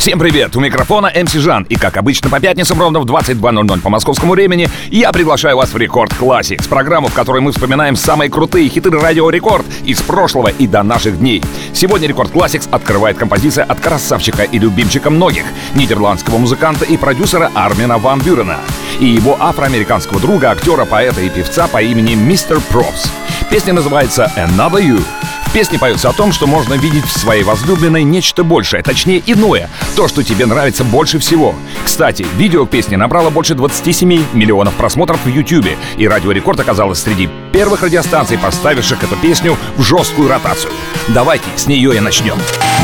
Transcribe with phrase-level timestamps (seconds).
[0.00, 0.56] Всем привет!
[0.56, 1.64] У микрофона MC Жан.
[1.64, 5.76] И как обычно по пятницам ровно в 22.00 по московскому времени я приглашаю вас в
[5.76, 10.66] Record Classics, программу, в которой мы вспоминаем самые крутые хиты Радио Рекорд из прошлого и
[10.66, 11.42] до наших дней.
[11.74, 15.44] Сегодня Record Classics открывает композиция от красавчика и любимчика многих,
[15.74, 18.56] нидерландского музыканта и продюсера Армина Ван Бюрена
[19.00, 23.10] и его афроамериканского друга, актера, поэта и певца по имени Мистер Пропс.
[23.50, 25.02] Песня называется «Another You».
[25.50, 29.68] В песне поется о том, что можно видеть в своей возлюбленной нечто большее, точнее иное,
[29.96, 31.56] то, что тебе нравится больше всего.
[31.84, 37.28] Кстати, видео песни набрало больше 27 миллионов просмотров в YouTube, и Радио Рекорд оказалось среди
[37.52, 40.72] первых радиостанций, поставивших эту песню в жесткую ротацию.
[41.08, 42.36] Давайте с нее и начнем.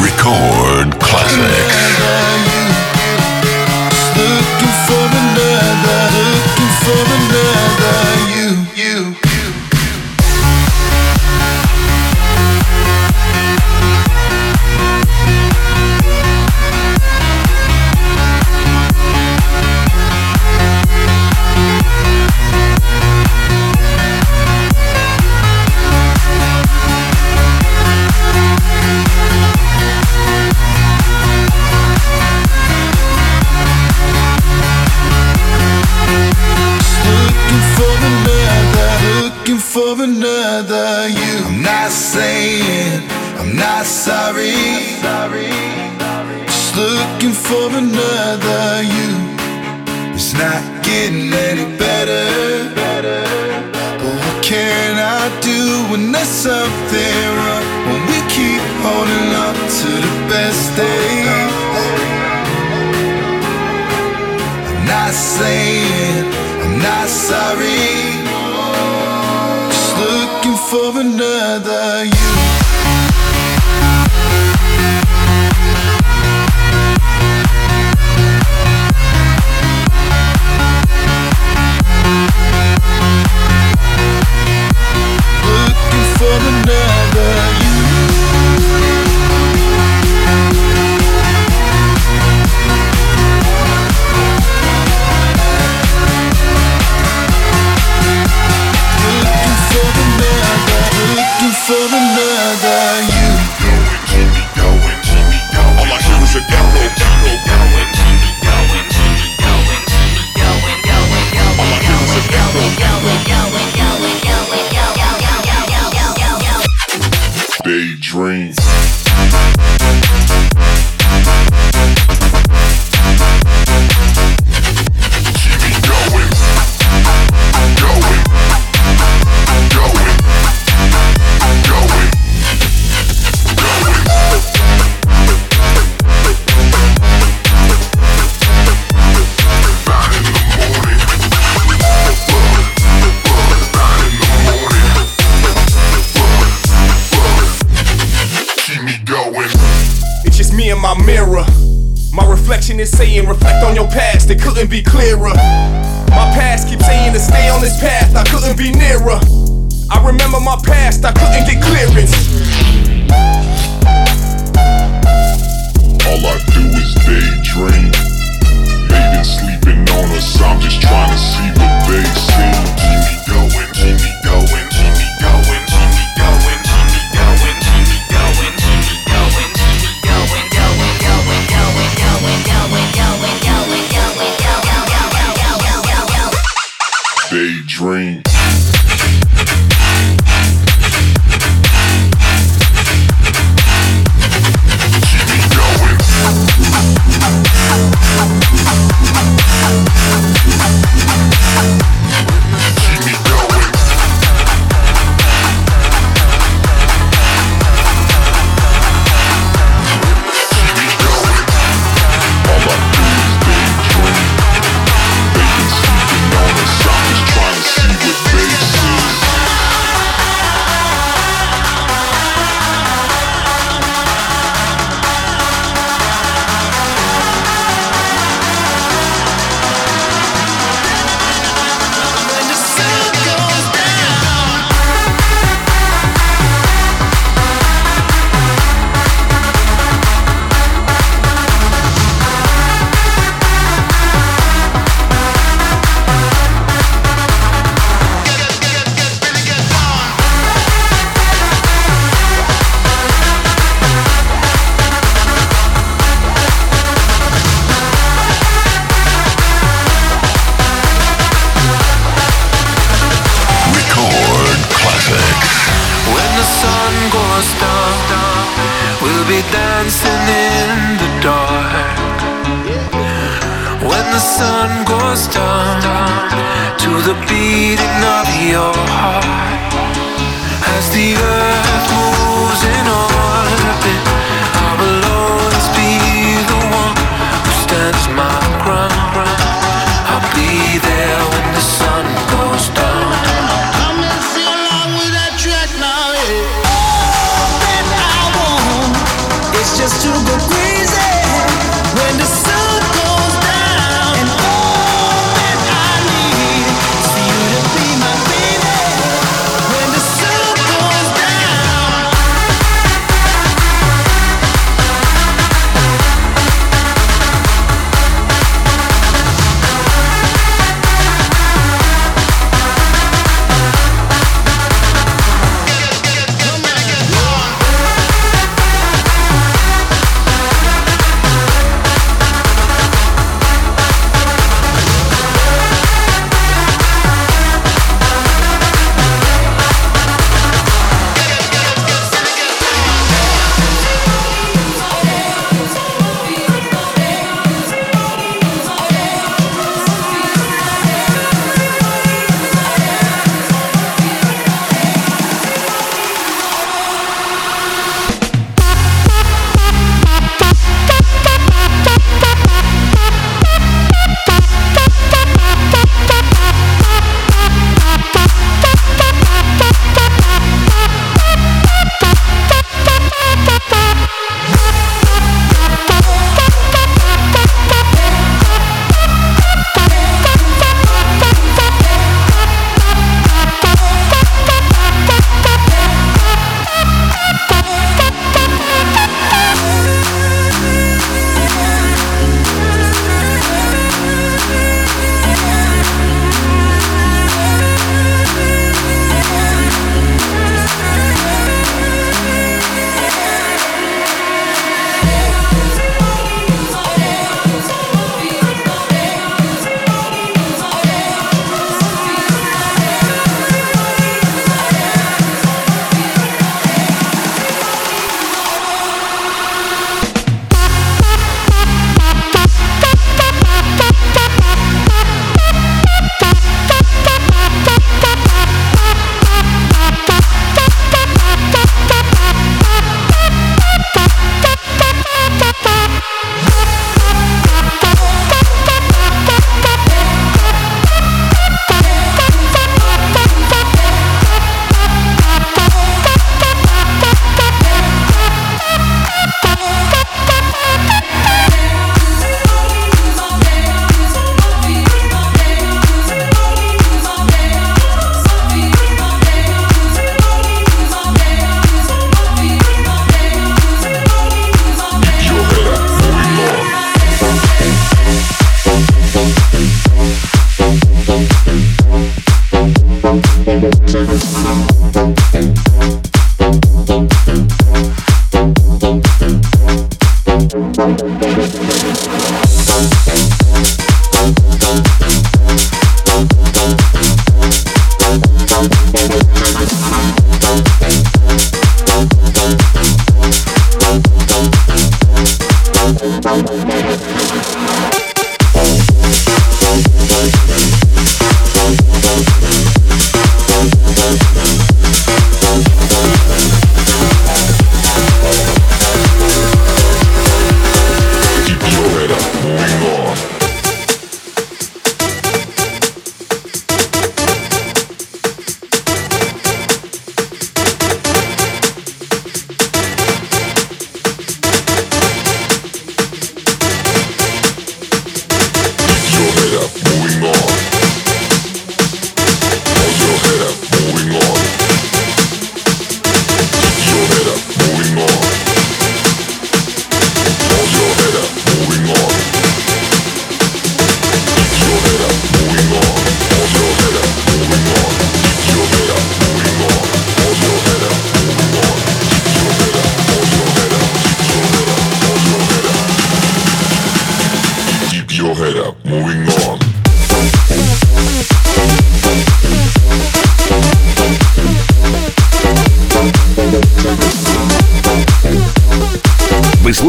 [0.03, 1.77] Record Classics.
[4.17, 7.26] Looking for another, looking for another
[51.07, 52.75] getting any better.
[52.75, 57.76] But what can I do when there's something wrong?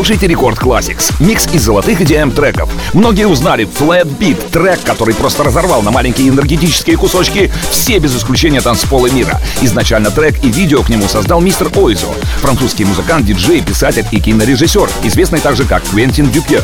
[0.08, 2.70] Слушаете Рекорд Classics, микс из золотых EDM треков.
[2.94, 8.62] Многие узнали Flat Beat, трек, который просто разорвал на маленькие энергетические кусочки все без исключения
[8.62, 9.42] танцполы мира.
[9.62, 12.08] Изначально трек и видео к нему создал мистер Ойзо,
[12.40, 16.62] французский музыкант, диджей, писатель и кинорежиссер, известный также как Квентин Дюпье.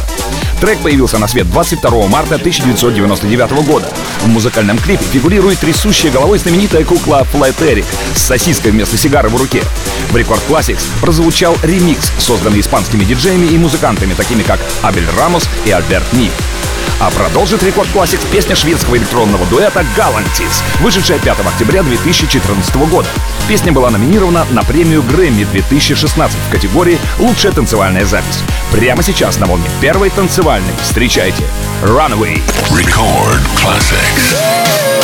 [0.62, 3.89] Трек появился на свет 22 марта 1999 года.
[4.21, 7.83] В музыкальном клипе фигурирует трясущая головой знаменитая кукла Flat Eric
[8.15, 9.62] с сосиской вместо сигары в руке.
[10.13, 15.72] В Record Classics прозвучал ремикс, созданный испанскими диджеями и музыкантами, такими как Абель Рамос и
[15.72, 16.31] Альберт Нив.
[17.00, 23.08] А продолжит Record Classics песня шведского электронного дуэта «Galantis», вышедшая 5 октября 2014 года.
[23.48, 28.43] Песня была номинирована на премию Грэмми 2016 в категории «Лучшая танцевальная запись».
[28.72, 31.43] Прямо сейчас на волне первой танцевальной встречайте
[31.82, 32.39] Runaway.
[32.70, 35.02] Record Classics.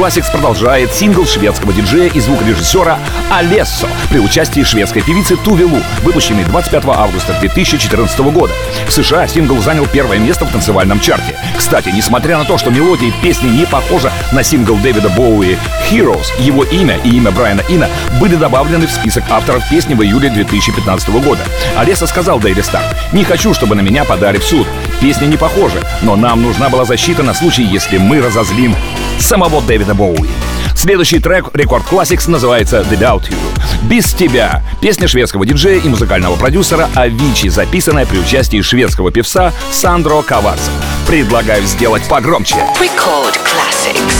[0.00, 2.98] Classics продолжает сингл шведского диджея и звукорежиссера
[3.30, 8.54] Алессо при участии шведской певицы Тувелу, выпущенный 25 августа 2014 года.
[8.88, 11.36] В США сингл занял первое место в танцевальном чарте.
[11.54, 15.58] Кстати, несмотря на то, что мелодия песни не похожа на сингл Дэвида Боуи
[15.90, 20.30] Heroes, его имя и имя Брайана Ина были добавлены в список авторов песни в июле
[20.30, 21.44] 2015 года.
[21.76, 24.66] Алеса сказал Daily Star, «Не хочу, чтобы на меня подали в суд.
[25.02, 28.74] Песни не похожи, но нам нужна была защита на случай, если мы разозлим
[29.20, 30.28] самого Дэвида Боуи.
[30.74, 33.36] Следующий трек Рекорд Classics называется Without You.
[33.82, 34.62] Без тебя.
[34.80, 40.70] Песня шведского диджея и музыкального продюсера Авичи, записанная при участии шведского певца Сандро Каварса.
[41.06, 42.56] Предлагаю сделать погромче.
[42.78, 44.19] Record Classics.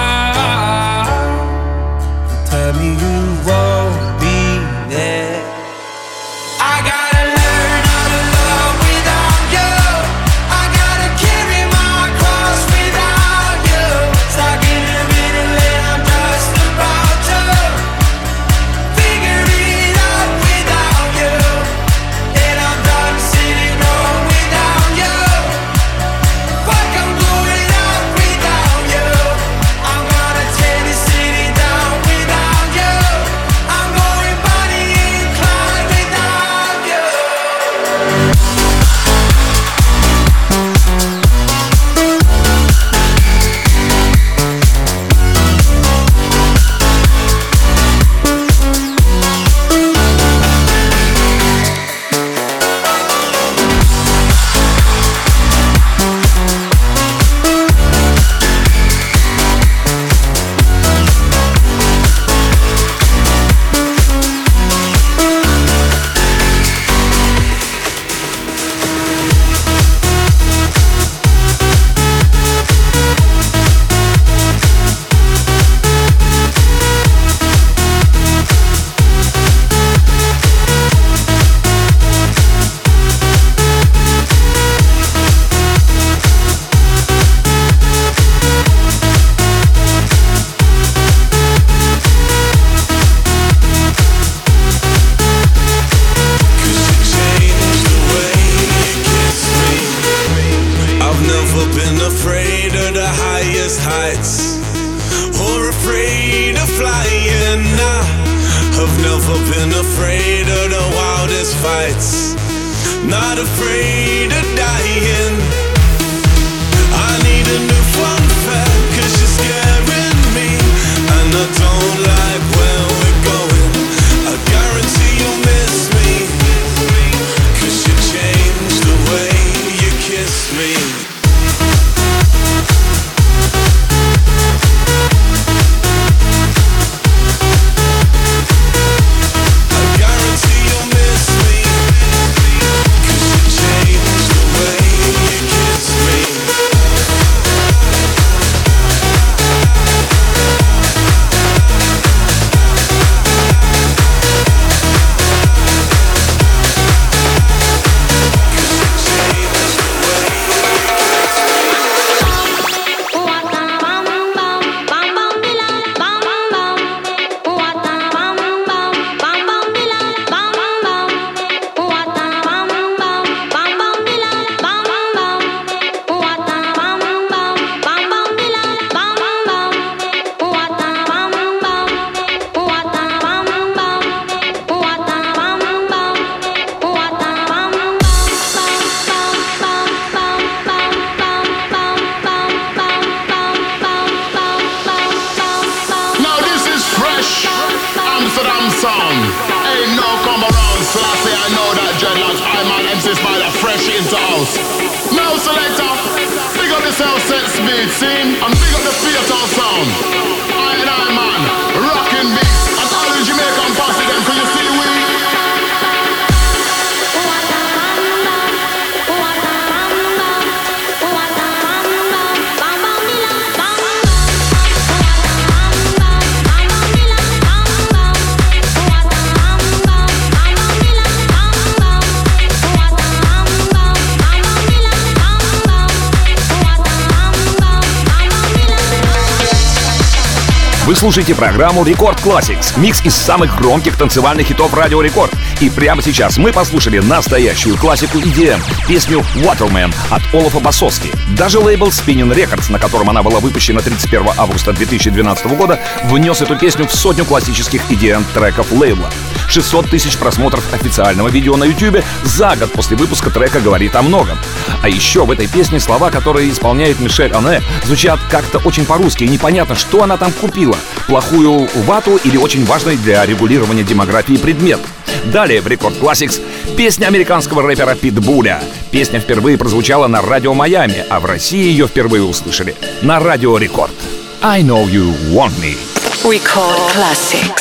[240.91, 245.31] Вы слушаете программу Рекорд Classics, микс из самых громких танцевальных хитов Радио Рекорд.
[245.61, 251.09] И прямо сейчас мы послушали настоящую классику EDM, песню Waterman от Олафа Басоски.
[251.29, 256.57] Даже лейбл Spinning Records, на котором она была выпущена 31 августа 2012 года, внес эту
[256.57, 259.09] песню в сотню классических EDM-треков лейбла.
[259.51, 264.37] 600 тысяч просмотров официального видео на YouTube за год после выпуска трека говорит о многом.
[264.81, 269.27] А еще в этой песне слова, которые исполняет Мишель Ане, звучат как-то очень по-русски, и
[269.27, 270.77] непонятно, что она там купила.
[271.07, 274.79] Плохую вату или очень важный для регулирования демографии предмет.
[275.25, 276.41] Далее в Рекорд Classics
[276.77, 278.61] песня американского рэпера Питбуля.
[278.89, 283.93] Песня впервые прозвучала на радио Майами, а в России ее впервые услышали на радио Рекорд.
[284.41, 285.77] I know you want me.
[286.23, 287.60] Record Classics.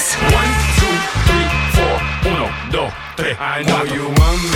[3.22, 4.49] I know you want me.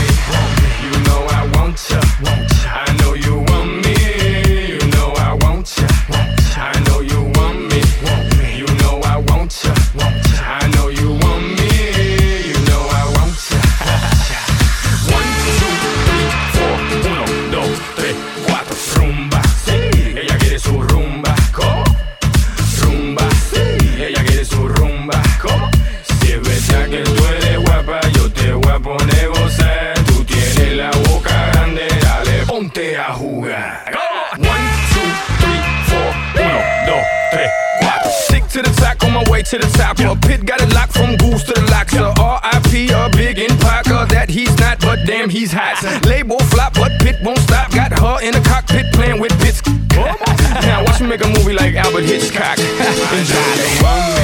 [39.44, 39.98] Way to the top.
[39.98, 41.94] A pit got it locked from goose to the locks.
[41.94, 42.90] A R.I.P.
[42.90, 45.82] a big in Parker that he's not, but damn he's hot.
[46.06, 47.70] Label flop, but pit won't stop.
[47.72, 49.62] Got her in the cockpit playing with bits.
[49.94, 52.58] now watch me make a movie like Albert Hitchcock.
[53.18, 54.23] Enjoy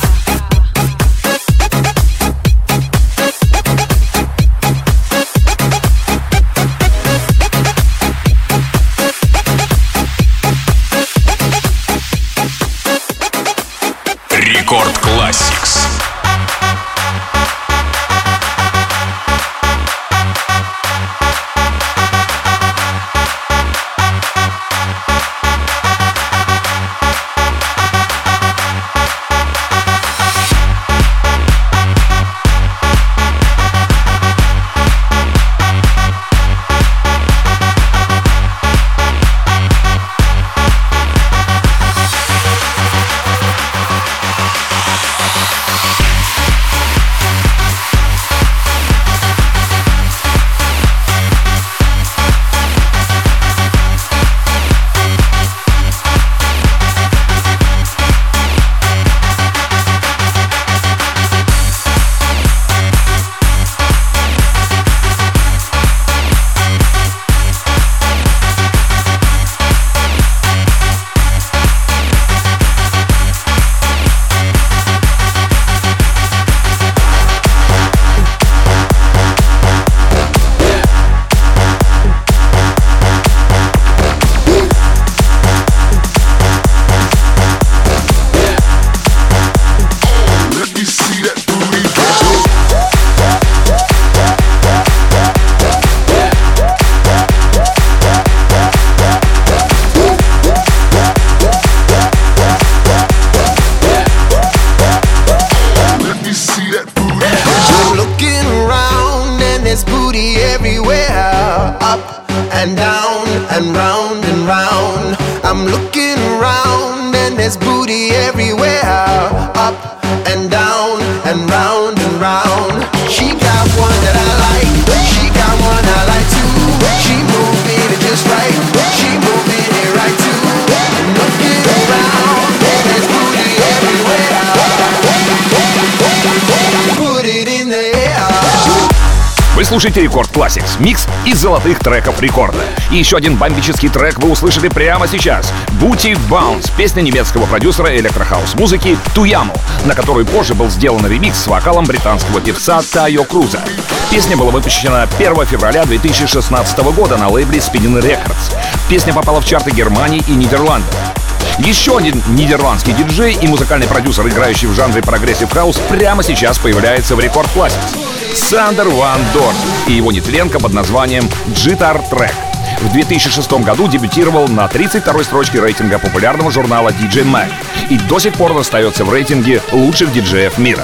[139.91, 142.63] Вы слушаете Record Classics, микс из золотых треков рекорда.
[142.91, 145.51] И еще один бомбический трек вы услышали прямо сейчас.
[145.81, 149.53] Booty Bounce, песня немецкого продюсера электрохаус-музыки Tujamo,
[149.83, 153.61] на которую позже был сделан ремикс с вокалом британского певца Тайо Круза.
[154.09, 158.55] Песня была выпущена 1 февраля 2016 года на лейбле Spinnin' Records.
[158.87, 161.20] Песня попала в чарты Германии и Нидерландов.
[161.63, 167.15] Еще один нидерландский диджей и музыкальный продюсер, играющий в жанре progressive house, прямо сейчас появляется
[167.15, 167.95] в Record Classics.
[168.33, 169.55] Сандер Ван Дорн
[169.85, 172.33] и его нетленка под названием Jitar Track.
[172.81, 177.51] В 2006 году дебютировал на 32-й строчке рейтинга популярного журнала DJ Mag
[177.89, 180.83] и до сих пор остается в рейтинге лучших диджеев мира.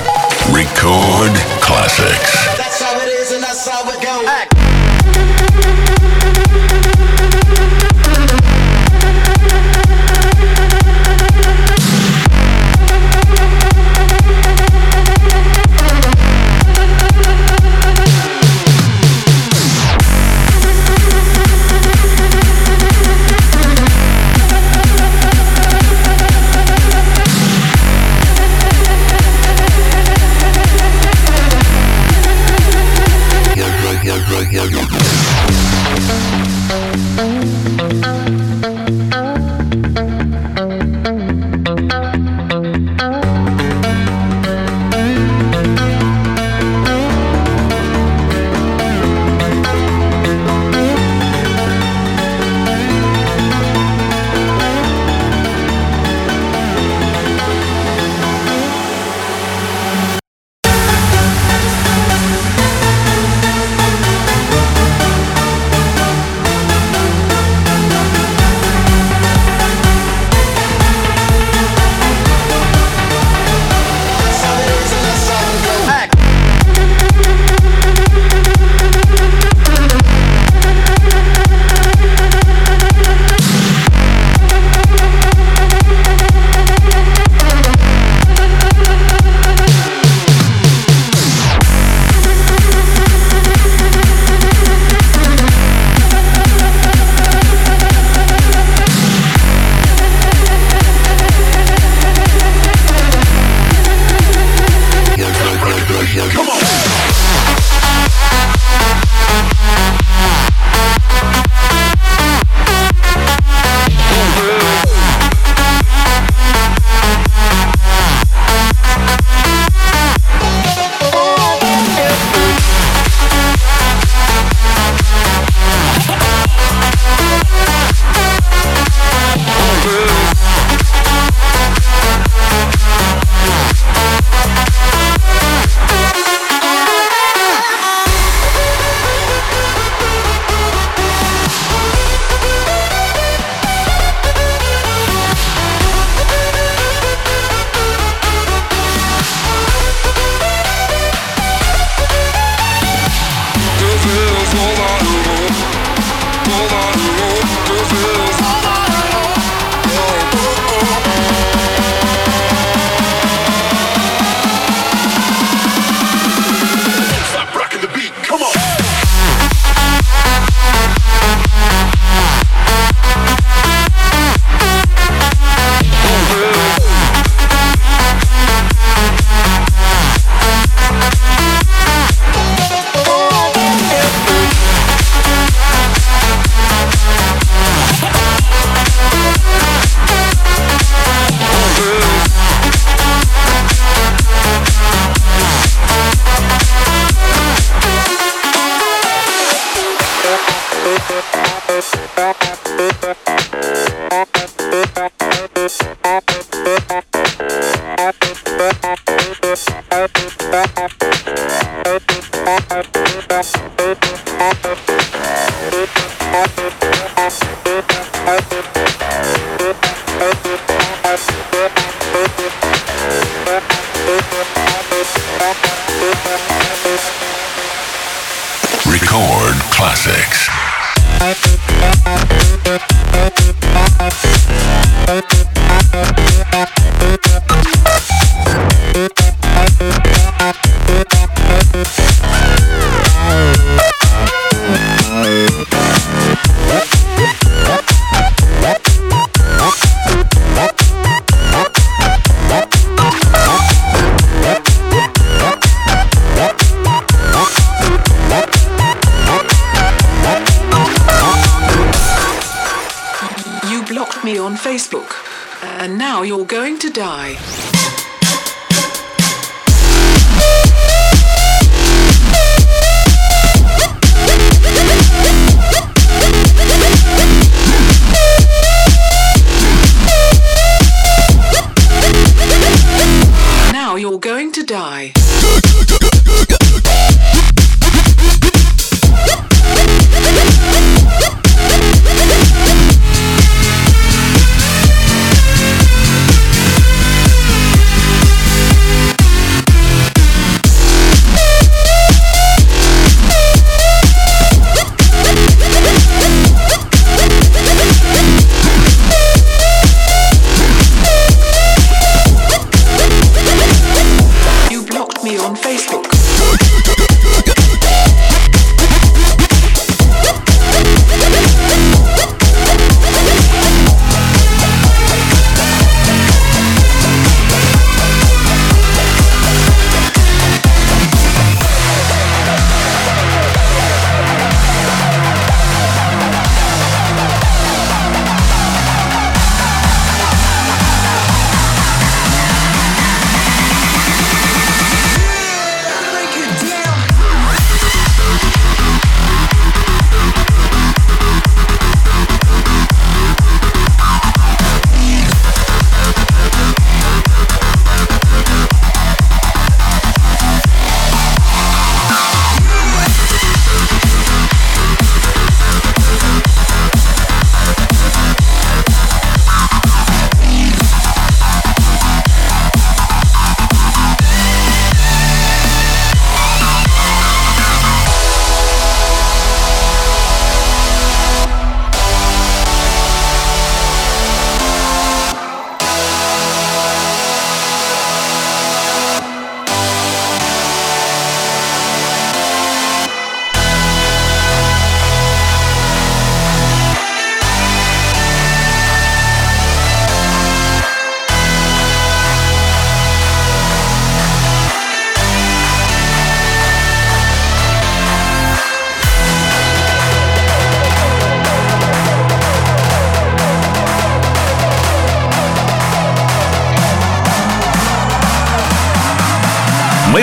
[0.50, 2.67] Record Classics.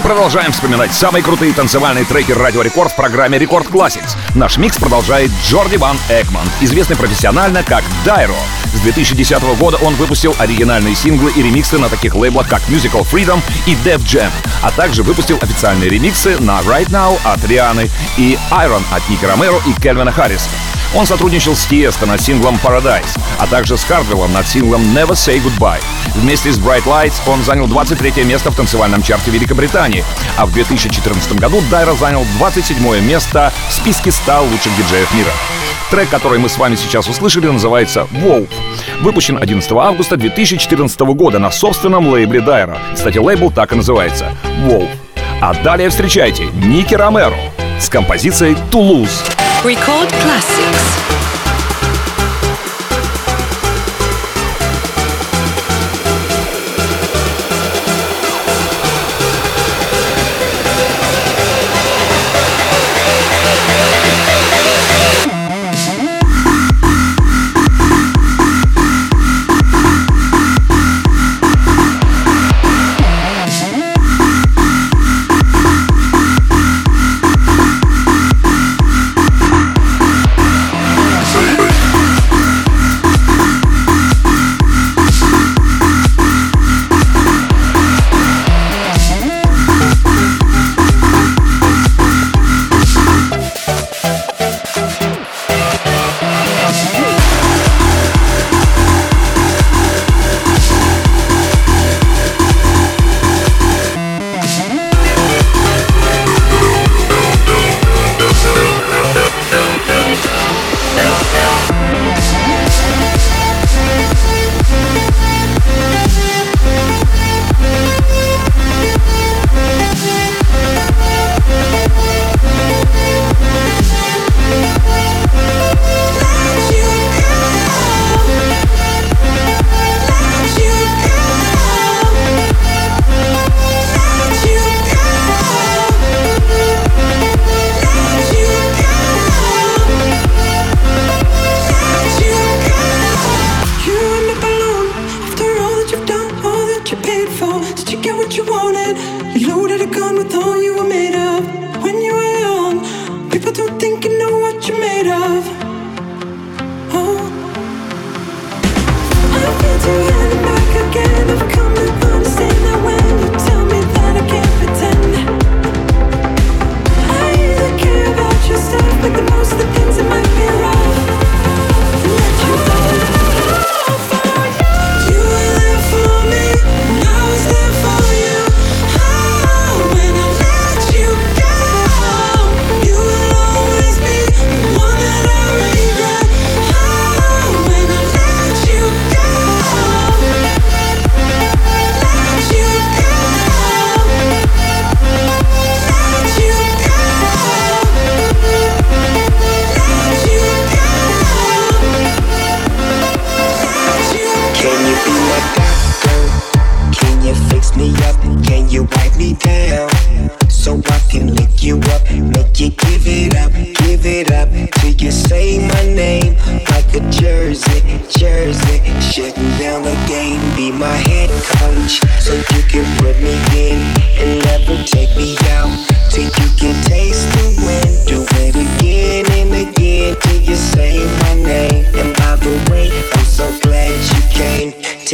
[0.05, 4.19] Продолжаем вспоминать самые крутые танцевальные треки Радио Рекорд в программе Record Classics.
[4.35, 8.37] Наш микс продолжает Джорди Ван Эгмонд, известный профессионально как Dyro.
[8.75, 13.41] С 2010 года он выпустил оригинальные синглы и ремиксы на таких лейблах, как Musical Freedom
[13.67, 14.31] и Def Jam,
[14.63, 17.89] а также выпустил официальные ремиксы на Right Now от Рианы
[18.19, 20.51] и Iron от Ники Ромеро и Кельвина Харриса.
[20.97, 25.43] Он сотрудничал с Тиесто над синглом Paradise, а также с Хардвеллом над синглом Never Say
[25.43, 25.83] Goodbye.
[26.15, 30.05] Вместе с Bright Lights он занял 23 место в танцевальном чарте Великобритании,
[30.37, 35.33] а в 2014 году Дайра занял 27 место в списке 100 лучших диджеев мира.
[35.91, 38.49] Трек, который мы с вами сейчас услышали, называется «Wow».
[39.01, 42.79] Выпущен 11 августа 2014 года на собственном лейбле Дайра.
[42.95, 44.33] Кстати, лейбл так и называется
[44.65, 44.89] «Wow».
[45.41, 47.37] А далее встречайте Ники Ромеро
[47.81, 49.25] с композицией «Тулуз».
[49.65, 51.24] Record Classics.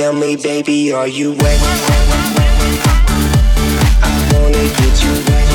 [0.01, 1.61] Tell me, baby, are you wet?
[4.01, 5.48] I wanna get you wet.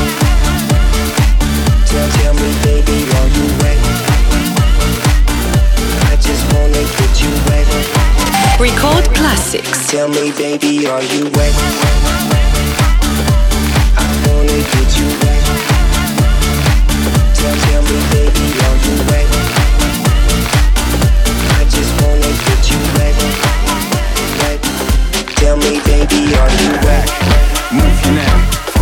[1.90, 3.78] Tell, tell me, baby, are you wet?
[6.06, 7.66] I just wanna get you wet.
[8.60, 9.90] Record classics.
[9.90, 11.54] Tell me, baby, are you wet?
[13.98, 15.42] I wanna get you wet.
[17.34, 19.26] Tell, tell me, baby, are you wet?
[21.50, 23.16] I just wanna get you wet.
[23.18, 23.65] Wet.
[25.36, 27.06] Tell me, baby, are you wet?
[27.72, 28.36] Move your neck,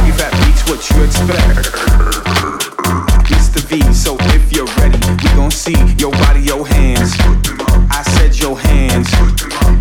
[0.07, 1.75] give that beats what you expect.
[3.27, 3.61] Mr.
[3.69, 7.13] V, so if you're ready, we gon' see your body, your hands.
[7.91, 9.09] I said your hands.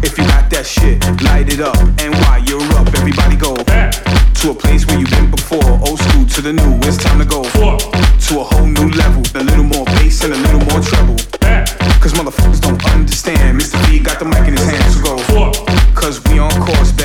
[0.03, 1.77] If you got that shit, light it up.
[2.01, 3.93] And while you're up, everybody go back
[4.41, 5.63] to a place where you've been before.
[5.87, 9.21] Old school to the new, it's time to go to a whole new level.
[9.35, 11.22] A little more bass and a little more treble.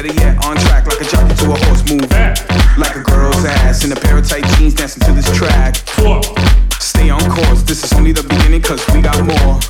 [0.08, 2.10] Better yet, on track like a jockey to a horse move.
[2.78, 5.76] Like a girl's ass in a pair of tight jeans dancing to this track.
[6.80, 9.60] Stay on course, this is only the beginning cause we got more.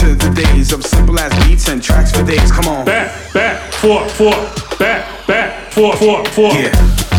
[0.00, 2.84] To the days of simple as beats and tracks for days, come on.
[2.84, 4.32] Back, back, four, four,
[4.78, 6.52] back, back, four, four, four.
[6.52, 7.11] Yeah.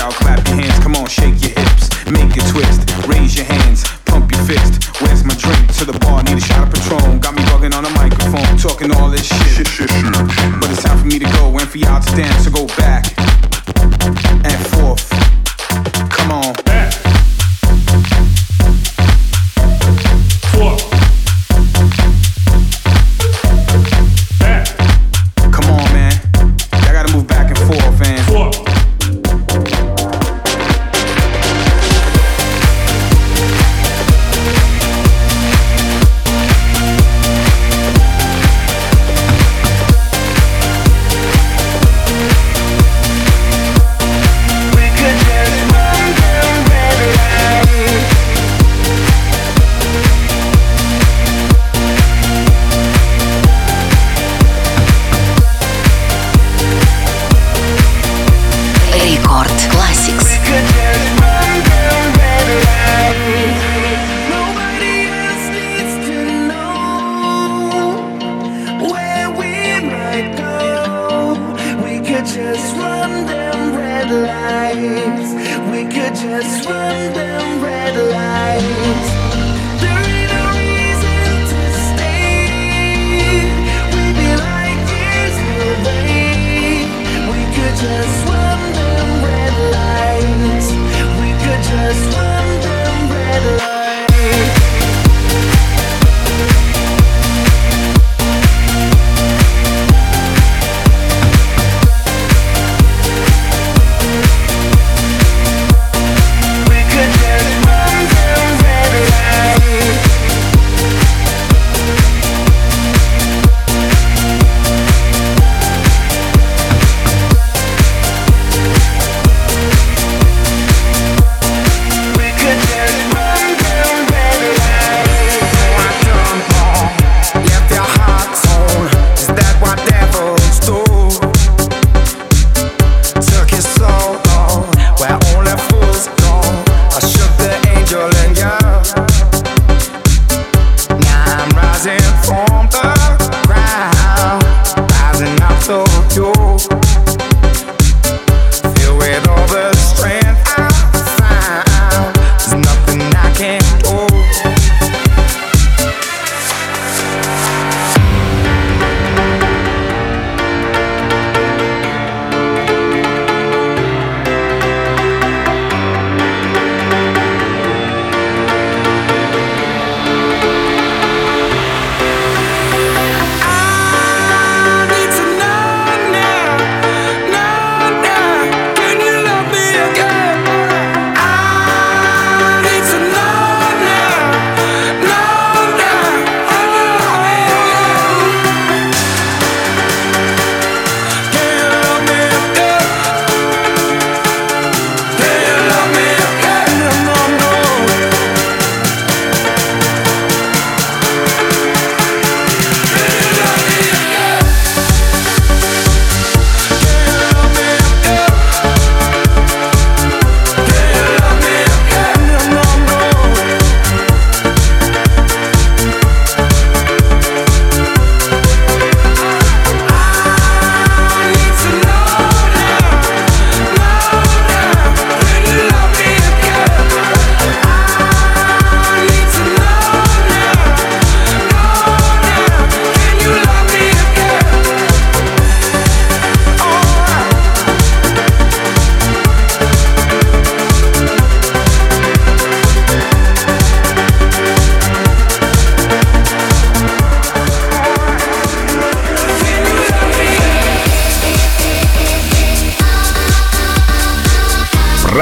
[0.00, 0.39] Y'all clap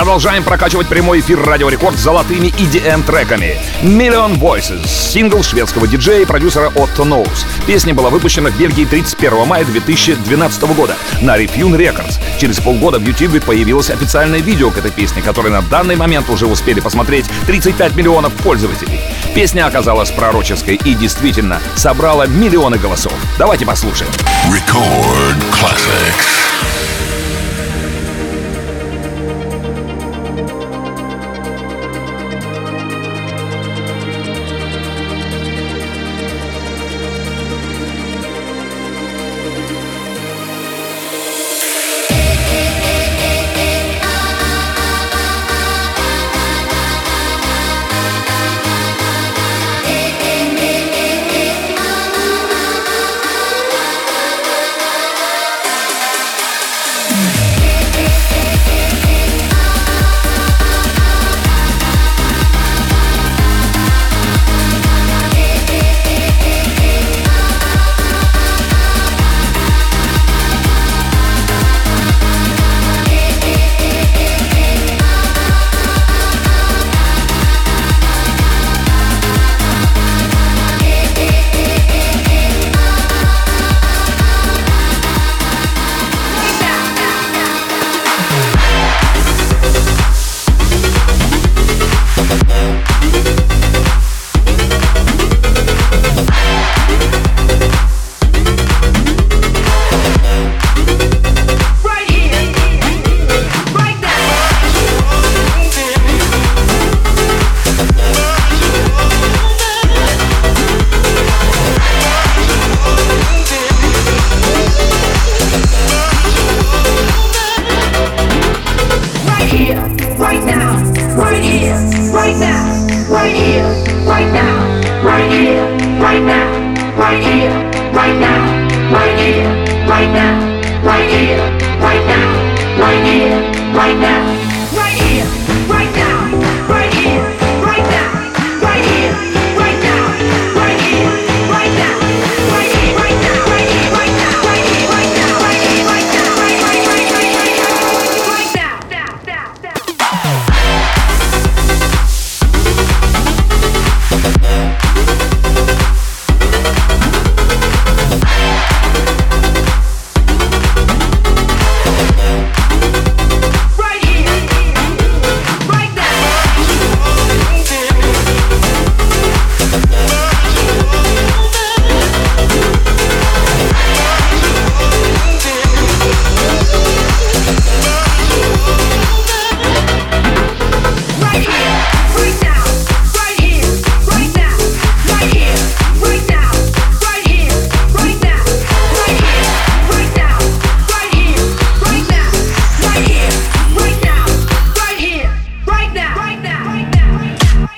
[0.08, 3.58] Продолжаем прокачивать прямой эфир Радио Рекорд с золотыми EDM-треками.
[3.82, 7.44] Million Voices, сингл шведского диджея и продюсера Otto Knows.
[7.66, 12.18] Песня была выпущена в Бельгии 31 мая 2012 года на Refune Records.
[12.40, 16.46] Через полгода в YouTube появилось официальное видео к этой песне, которое на данный момент уже
[16.46, 19.00] успели посмотреть 35 миллионов пользователей.
[19.34, 23.12] Песня оказалась пророческой и действительно собрала миллионы голосов.
[23.36, 24.10] Давайте послушаем.
[24.50, 26.77] Record classics.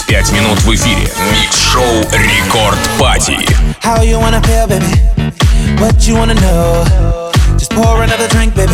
[0.04, 3.36] пять минут в эфире микс-шоу Рекорд Пати.
[3.84, 4.86] How you wanna feel, baby?
[5.78, 7.30] What you wanna know?
[7.58, 8.72] Just pour another drink, baby.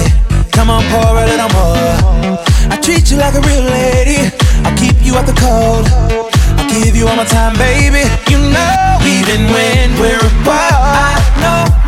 [0.52, 2.38] Come on, pour a little more.
[2.70, 4.30] I treat you like a real lady.
[4.64, 5.90] I keep you out the cold.
[6.56, 8.08] I give you all my time, baby.
[8.30, 11.85] You know, even when we're apart, I know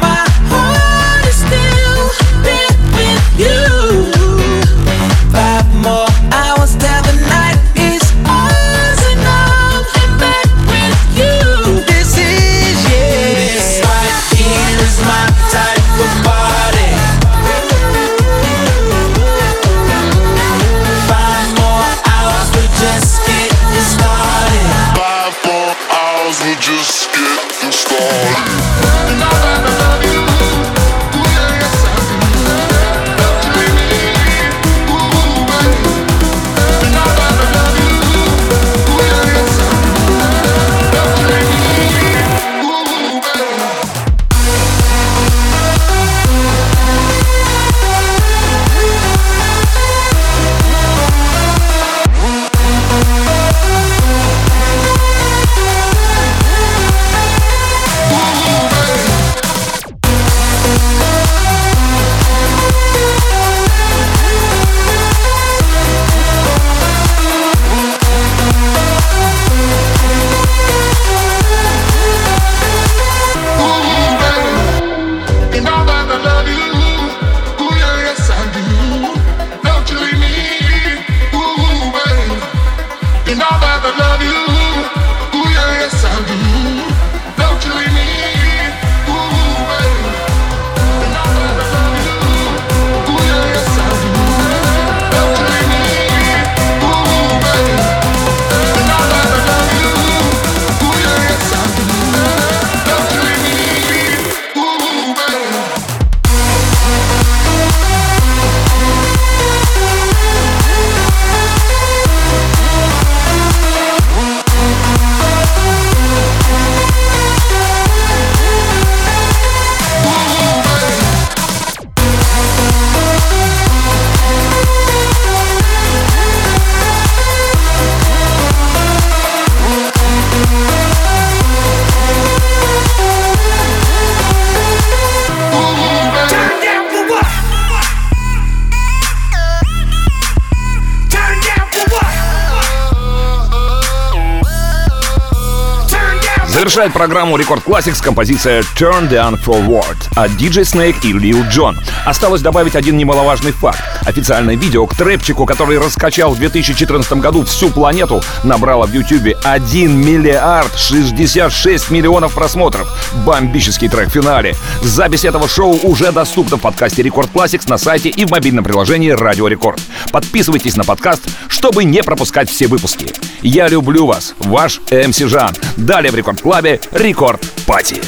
[146.70, 151.76] Завершает программу Record Classics композиция Turn Down for What от DJ Snake и Lil Jon.
[152.05, 153.82] Осталось добавить один немаловажный факт.
[154.05, 159.97] Официальное видео к трэпчику, который раскачал в 2014 году всю планету, набрало в YouTube 1
[159.99, 162.88] миллиард 66 миллионов просмотров.
[163.26, 164.55] Бомбический трек в финале.
[164.84, 169.09] Запись этого шоу уже доступна в подкасте Record Classics на сайте и в мобильном приложении
[169.09, 169.82] Радио Рекорд.
[170.11, 173.07] Подписывайтесь на подкаст, чтобы не пропускать все выпуски.
[173.41, 175.55] Я люблю вас, ваш МС Жан.
[175.78, 178.01] Далее в Рекорд Клабе Рекорд Пати.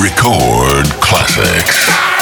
[0.00, 2.15] Record classics.